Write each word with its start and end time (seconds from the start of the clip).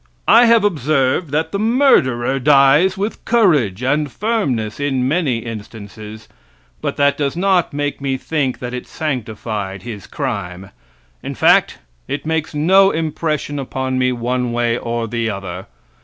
I 0.27 0.45
have 0.47 0.63
observed 0.63 1.29
that 1.29 1.51
the 1.51 1.59
murderer 1.59 2.39
dies 2.39 2.97
with 2.97 3.23
courage 3.23 3.83
and 3.83 4.11
firmness 4.11 4.79
in 4.79 5.07
many 5.07 5.37
instances, 5.45 6.27
but 6.81 6.95
that 6.97 7.17
does 7.19 7.35
not 7.37 7.71
make 7.71 8.01
me 8.01 8.17
think 8.17 8.57
that 8.57 8.73
it 8.73 8.87
sanctified 8.87 9.83
his 9.83 10.07
crime; 10.07 10.71
in 11.21 11.35
fact, 11.35 11.77
it 12.07 12.25
makes 12.25 12.55
no 12.55 12.89
impression 12.89 13.59
upon 13.59 13.99
me 13.99 14.11
one 14.11 14.51
way 14.51 14.75
or 14.75 15.07
the 15.07 15.29
other. 15.29 15.67